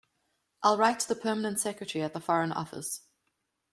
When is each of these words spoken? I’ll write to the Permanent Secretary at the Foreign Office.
I’ll 0.63 0.79
write 0.79 0.99
to 1.01 1.07
the 1.07 1.13
Permanent 1.13 1.59
Secretary 1.59 2.03
at 2.03 2.13
the 2.15 2.19
Foreign 2.19 2.51
Office. 2.51 3.01